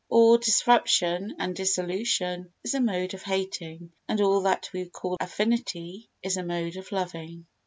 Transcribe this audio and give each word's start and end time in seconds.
All 0.09 0.39
disruption 0.39 1.35
and 1.37 1.55
dissolution 1.55 2.51
is 2.63 2.73
a 2.73 2.81
mode 2.81 3.13
of 3.13 3.21
hating; 3.21 3.91
and 4.09 4.19
all 4.19 4.41
that 4.41 4.67
we 4.73 4.89
call 4.89 5.15
affinity 5.19 6.09
is 6.23 6.37
a 6.37 6.43
mode 6.43 6.75
of 6.75 6.91
loving. 6.91 7.45